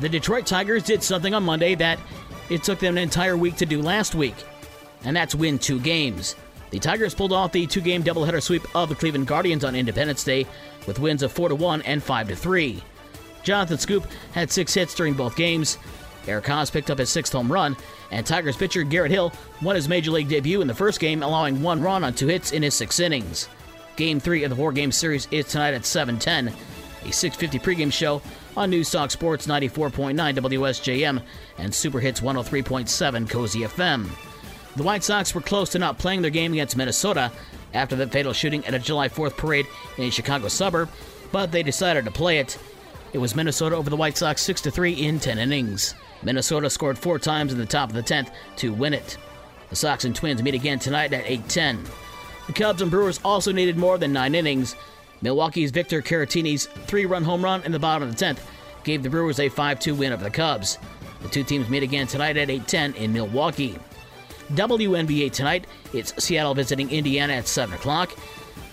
The 0.00 0.08
Detroit 0.08 0.46
Tigers 0.46 0.84
did 0.84 1.02
something 1.02 1.34
on 1.34 1.42
Monday 1.42 1.74
that 1.74 1.98
it 2.50 2.62
took 2.62 2.78
them 2.78 2.96
an 2.96 3.02
entire 3.02 3.36
week 3.36 3.56
to 3.56 3.66
do 3.66 3.82
last 3.82 4.14
week, 4.14 4.36
and 5.04 5.16
that's 5.16 5.34
win 5.34 5.58
two 5.58 5.80
games. 5.80 6.36
The 6.70 6.78
Tigers 6.78 7.14
pulled 7.14 7.32
off 7.32 7.50
the 7.50 7.66
two-game 7.66 8.04
doubleheader 8.04 8.42
sweep 8.42 8.62
of 8.76 8.90
the 8.90 8.94
Cleveland 8.94 9.26
Guardians 9.26 9.64
on 9.64 9.74
Independence 9.74 10.22
Day 10.22 10.46
with 10.86 10.98
wins 11.00 11.22
of 11.22 11.32
4 11.32 11.48
to 11.48 11.54
1 11.54 11.82
and 11.82 12.02
5 12.02 12.28
to 12.28 12.36
3. 12.36 12.82
Jonathan 13.42 13.78
Schoop 13.78 14.04
had 14.32 14.50
6 14.50 14.74
hits 14.74 14.94
during 14.94 15.14
both 15.14 15.34
games. 15.34 15.78
Eric 16.26 16.44
Haase 16.44 16.70
picked 16.70 16.90
up 16.90 16.98
his 16.98 17.08
sixth 17.08 17.32
home 17.32 17.50
run, 17.50 17.76
and 18.10 18.24
Tigers 18.24 18.56
pitcher 18.56 18.82
Garrett 18.82 19.10
Hill 19.10 19.32
won 19.62 19.76
his 19.76 19.88
major 19.88 20.10
league 20.10 20.28
debut 20.28 20.60
in 20.60 20.68
the 20.68 20.74
first 20.74 21.00
game, 21.00 21.22
allowing 21.22 21.62
one 21.62 21.80
run 21.80 22.04
on 22.04 22.12
two 22.12 22.26
hits 22.26 22.52
in 22.52 22.62
his 22.62 22.74
six 22.74 23.00
innings. 23.00 23.48
Game 23.96 24.20
3 24.20 24.44
of 24.44 24.50
the 24.50 24.56
four-game 24.56 24.92
series 24.92 25.26
is 25.30 25.46
tonight 25.46 25.74
at 25.74 25.82
7:10. 25.82 26.52
A 27.04 27.08
6:50 27.08 27.60
pregame 27.60 27.92
show 27.92 28.20
on 28.56 28.70
Newstalk 28.70 29.10
Sports 29.10 29.46
94.9 29.46 30.14
WSJM 30.14 31.22
and 31.58 31.74
Super 31.74 32.00
Hits 32.00 32.20
103.7 32.20 33.28
Cozy 33.28 33.60
FM. 33.60 34.08
The 34.76 34.82
White 34.82 35.04
Sox 35.04 35.34
were 35.34 35.40
close 35.40 35.70
to 35.70 35.78
not 35.78 35.98
playing 35.98 36.22
their 36.22 36.30
game 36.30 36.52
against 36.52 36.76
Minnesota 36.76 37.32
after 37.74 37.96
the 37.96 38.06
fatal 38.06 38.32
shooting 38.32 38.64
at 38.66 38.74
a 38.74 38.78
July 38.78 39.08
4th 39.08 39.36
parade 39.36 39.66
in 39.96 40.04
a 40.04 40.10
Chicago 40.10 40.48
suburb, 40.48 40.88
but 41.32 41.52
they 41.52 41.62
decided 41.62 42.04
to 42.04 42.10
play 42.10 42.38
it. 42.38 42.58
It 43.12 43.18
was 43.18 43.34
Minnesota 43.34 43.76
over 43.76 43.90
the 43.90 43.96
White 43.96 44.16
Sox 44.16 44.42
6 44.42 44.62
3 44.62 44.92
in 44.92 45.18
10 45.18 45.38
innings. 45.38 45.94
Minnesota 46.22 46.68
scored 46.68 46.98
four 46.98 47.18
times 47.18 47.52
in 47.52 47.58
the 47.58 47.66
top 47.66 47.90
of 47.90 47.94
the 47.94 48.02
10th 48.02 48.30
to 48.56 48.72
win 48.72 48.92
it. 48.92 49.16
The 49.70 49.76
Sox 49.76 50.04
and 50.04 50.14
Twins 50.14 50.42
meet 50.42 50.54
again 50.54 50.78
tonight 50.78 51.12
at 51.12 51.26
8:10. 51.26 51.86
The 52.46 52.52
Cubs 52.52 52.82
and 52.82 52.90
Brewers 52.90 53.20
also 53.24 53.52
needed 53.52 53.76
more 53.76 53.98
than 53.98 54.12
9 54.12 54.34
innings. 54.34 54.74
Milwaukee's 55.22 55.70
Victor 55.70 56.00
Caratini's 56.00 56.66
three-run 56.86 57.24
home 57.24 57.42
run 57.42 57.62
in 57.64 57.72
the 57.72 57.78
bottom 57.78 58.08
of 58.08 58.16
the 58.16 58.24
10th 58.24 58.38
gave 58.84 59.02
the 59.02 59.10
Brewers 59.10 59.38
a 59.38 59.50
5-2 59.50 59.96
win 59.96 60.12
over 60.12 60.22
the 60.22 60.30
Cubs. 60.30 60.78
The 61.22 61.28
two 61.28 61.44
teams 61.44 61.68
meet 61.68 61.82
again 61.82 62.06
tonight 62.06 62.36
at 62.36 62.48
8:10 62.48 62.94
in 62.94 63.12
Milwaukee. 63.12 63.78
WNBA 64.54 65.30
tonight, 65.30 65.66
it's 65.92 66.14
Seattle 66.22 66.54
visiting 66.54 66.90
Indiana 66.90 67.34
at 67.34 67.48
7 67.48 67.74
o'clock. 67.74 68.12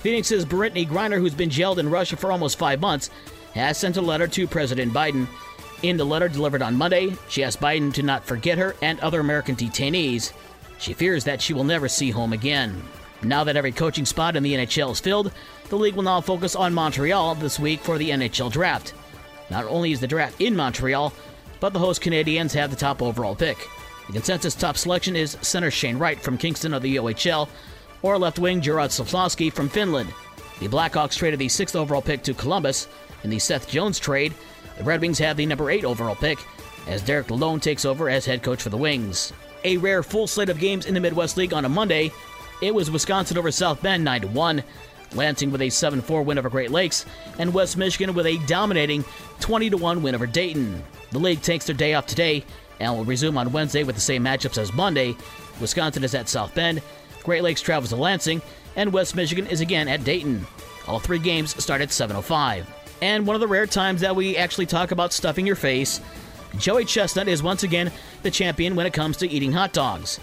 Phoenix's 0.00 0.46
Brittney 0.46 0.88
Griner, 0.88 1.18
who's 1.18 1.34
been 1.34 1.50
jailed 1.50 1.78
in 1.78 1.90
Russia 1.90 2.16
for 2.16 2.32
almost 2.32 2.58
five 2.58 2.80
months, 2.80 3.10
has 3.54 3.76
sent 3.76 3.98
a 3.98 4.00
letter 4.00 4.26
to 4.26 4.46
President 4.46 4.92
Biden. 4.92 5.26
In 5.82 5.96
the 5.96 6.04
letter 6.04 6.28
delivered 6.28 6.62
on 6.62 6.76
Monday, 6.76 7.14
she 7.28 7.44
asked 7.44 7.60
Biden 7.60 7.92
to 7.94 8.02
not 8.02 8.24
forget 8.24 8.58
her 8.58 8.74
and 8.82 8.98
other 9.00 9.20
American 9.20 9.56
detainees. 9.56 10.32
She 10.78 10.94
fears 10.94 11.24
that 11.24 11.42
she 11.42 11.52
will 11.52 11.64
never 11.64 11.88
see 11.88 12.10
home 12.10 12.32
again. 12.32 12.82
Now 13.22 13.44
that 13.44 13.56
every 13.56 13.72
coaching 13.72 14.06
spot 14.06 14.36
in 14.36 14.42
the 14.42 14.54
NHL 14.54 14.92
is 14.92 15.00
filled, 15.00 15.32
the 15.68 15.76
league 15.76 15.94
will 15.94 16.02
now 16.02 16.20
focus 16.20 16.56
on 16.56 16.72
Montreal 16.72 17.34
this 17.34 17.58
week 17.58 17.80
for 17.80 17.98
the 17.98 18.10
NHL 18.10 18.50
draft. 18.50 18.94
Not 19.50 19.66
only 19.66 19.92
is 19.92 20.00
the 20.00 20.06
draft 20.06 20.40
in 20.40 20.56
Montreal, 20.56 21.12
but 21.60 21.72
the 21.72 21.78
host 21.78 22.02
Canadiens 22.02 22.54
have 22.54 22.70
the 22.70 22.76
top 22.76 23.02
overall 23.02 23.36
pick. 23.36 23.58
The 24.06 24.14
consensus 24.14 24.54
top 24.54 24.76
selection 24.76 25.14
is 25.14 25.36
center 25.42 25.70
Shane 25.70 25.98
Wright 25.98 26.20
from 26.20 26.38
Kingston 26.38 26.74
of 26.74 26.82
the 26.82 26.96
OHL 26.96 27.48
or 28.02 28.18
left 28.18 28.38
wing 28.38 28.60
Gerard 28.60 28.90
Slafkovsky 28.90 29.52
from 29.52 29.68
Finland. 29.68 30.12
The 30.58 30.68
Blackhawks 30.68 31.16
traded 31.16 31.38
the 31.38 31.48
sixth 31.48 31.76
overall 31.76 32.02
pick 32.02 32.22
to 32.24 32.34
Columbus 32.34 32.88
in 33.22 33.30
the 33.30 33.38
Seth 33.38 33.68
Jones 33.68 33.98
trade. 33.98 34.34
The 34.78 34.84
Red 34.84 35.00
Wings 35.00 35.18
have 35.18 35.36
the 35.36 35.46
number 35.46 35.70
eight 35.70 35.84
overall 35.84 36.14
pick 36.14 36.38
as 36.86 37.02
Derek 37.02 37.28
Lalonde 37.28 37.62
takes 37.62 37.84
over 37.84 38.08
as 38.08 38.24
head 38.24 38.42
coach 38.42 38.62
for 38.62 38.70
the 38.70 38.76
Wings. 38.76 39.32
A 39.64 39.76
rare 39.76 40.02
full 40.02 40.26
slate 40.26 40.48
of 40.48 40.58
games 40.58 40.86
in 40.86 40.94
the 40.94 41.00
Midwest 41.00 41.36
League 41.36 41.52
on 41.52 41.66
a 41.66 41.68
Monday. 41.68 42.10
It 42.60 42.74
was 42.74 42.90
Wisconsin 42.90 43.38
over 43.38 43.50
South 43.50 43.80
Bend 43.80 44.04
9 44.04 44.34
1, 44.34 44.62
Lansing 45.14 45.50
with 45.50 45.62
a 45.62 45.70
7 45.70 46.02
4 46.02 46.22
win 46.22 46.38
over 46.38 46.50
Great 46.50 46.70
Lakes, 46.70 47.06
and 47.38 47.54
West 47.54 47.78
Michigan 47.78 48.14
with 48.14 48.26
a 48.26 48.36
dominating 48.46 49.04
20 49.40 49.70
1 49.70 50.02
win 50.02 50.14
over 50.14 50.26
Dayton. 50.26 50.82
The 51.10 51.18
league 51.18 51.40
takes 51.40 51.64
their 51.64 51.74
day 51.74 51.94
off 51.94 52.06
today 52.06 52.44
and 52.78 52.94
will 52.94 53.04
resume 53.04 53.38
on 53.38 53.52
Wednesday 53.52 53.82
with 53.82 53.94
the 53.94 54.00
same 54.00 54.24
matchups 54.24 54.58
as 54.58 54.74
Monday. 54.74 55.16
Wisconsin 55.58 56.04
is 56.04 56.14
at 56.14 56.28
South 56.28 56.54
Bend, 56.54 56.82
Great 57.24 57.42
Lakes 57.42 57.62
travels 57.62 57.90
to 57.90 57.96
Lansing, 57.96 58.42
and 58.76 58.92
West 58.92 59.16
Michigan 59.16 59.46
is 59.46 59.62
again 59.62 59.88
at 59.88 60.04
Dayton. 60.04 60.46
All 60.86 61.00
three 61.00 61.18
games 61.18 61.62
start 61.62 61.80
at 61.80 61.88
7:05. 61.88 62.66
And 63.00 63.26
one 63.26 63.34
of 63.34 63.40
the 63.40 63.48
rare 63.48 63.66
times 63.66 64.02
that 64.02 64.14
we 64.14 64.36
actually 64.36 64.66
talk 64.66 64.90
about 64.90 65.14
stuffing 65.14 65.46
your 65.46 65.56
face, 65.56 66.00
Joey 66.58 66.84
Chestnut 66.84 67.26
is 67.28 67.42
once 67.42 67.62
again 67.62 67.90
the 68.22 68.30
champion 68.30 68.76
when 68.76 68.84
it 68.84 68.92
comes 68.92 69.16
to 69.18 69.30
eating 69.30 69.52
hot 69.52 69.72
dogs. 69.72 70.20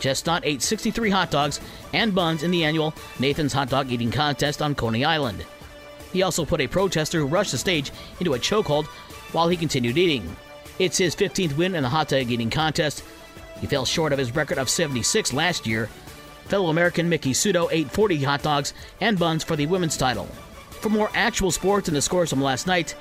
Chestnut 0.00 0.42
ate 0.44 0.62
63 0.62 1.10
hot 1.10 1.30
dogs 1.30 1.60
and 1.92 2.14
buns 2.14 2.42
in 2.42 2.50
the 2.50 2.64
annual 2.64 2.94
Nathan's 3.18 3.52
Hot 3.52 3.68
Dog 3.68 3.92
Eating 3.92 4.10
Contest 4.10 4.62
on 4.62 4.74
Coney 4.74 5.04
Island. 5.04 5.44
He 6.12 6.22
also 6.22 6.44
put 6.44 6.60
a 6.60 6.66
protester 6.66 7.20
who 7.20 7.26
rushed 7.26 7.52
the 7.52 7.58
stage 7.58 7.92
into 8.18 8.34
a 8.34 8.38
chokehold 8.38 8.86
while 9.32 9.48
he 9.48 9.56
continued 9.56 9.96
eating. 9.96 10.34
It's 10.78 10.98
his 10.98 11.14
15th 11.14 11.56
win 11.56 11.74
in 11.74 11.82
the 11.82 11.88
hot 11.88 12.08
dog 12.08 12.30
eating 12.30 12.50
contest. 12.50 13.04
He 13.60 13.66
fell 13.66 13.84
short 13.84 14.12
of 14.12 14.18
his 14.18 14.34
record 14.34 14.58
of 14.58 14.70
76 14.70 15.32
last 15.32 15.66
year. 15.66 15.88
Fellow 16.46 16.70
American 16.70 17.08
Miki 17.08 17.32
Sudo 17.32 17.68
ate 17.70 17.90
40 17.90 18.24
hot 18.24 18.42
dogs 18.42 18.74
and 19.00 19.18
buns 19.18 19.44
for 19.44 19.54
the 19.54 19.66
women's 19.66 19.96
title. 19.96 20.24
For 20.80 20.88
more 20.88 21.10
actual 21.14 21.50
sports 21.50 21.88
and 21.88 21.96
the 21.96 22.02
scores 22.02 22.30
from 22.30 22.40
last 22.40 22.66
night 22.66 22.94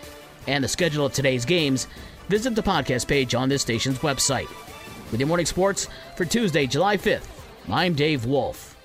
and 0.47 0.63
the 0.63 0.67
schedule 0.67 1.05
of 1.05 1.13
today's 1.13 1.45
games, 1.45 1.87
visit 2.27 2.53
the 2.53 2.61
podcast 2.61 3.07
page 3.07 3.33
on 3.33 3.49
this 3.49 3.61
station's 3.61 3.99
website. 3.99 4.49
With 5.11 5.19
your 5.19 5.27
morning 5.27 5.47
sports 5.47 5.87
for 6.15 6.25
Tuesday, 6.25 6.67
July 6.67 6.97
5th, 6.97 7.25
I'm 7.67 7.95
Dave 7.95 8.25
Wolf. 8.25 8.78